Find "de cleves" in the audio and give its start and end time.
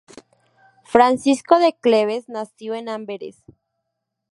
1.59-2.27